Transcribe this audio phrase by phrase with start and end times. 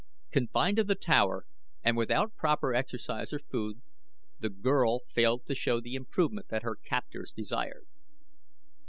[0.31, 1.45] Confined to the tower
[1.83, 3.83] and without proper exercise or food,
[4.39, 7.85] the girl failed to show the improvement that her captors desired.